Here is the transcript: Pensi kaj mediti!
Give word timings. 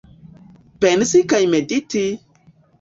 Pensi 0.85 1.23
kaj 1.35 1.43
mediti! 1.53 2.05